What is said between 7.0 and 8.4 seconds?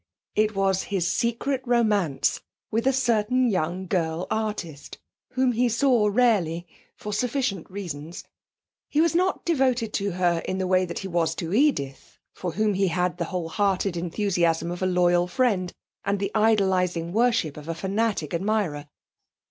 sufficient reasons.